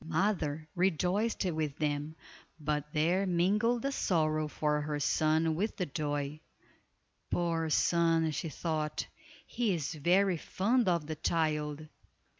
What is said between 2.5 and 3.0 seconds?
but